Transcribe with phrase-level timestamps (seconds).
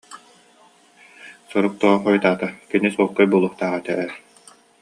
[1.49, 4.11] Сурук тоҕо хойутаата, кини чуолкай буолуохтаах этэ ээ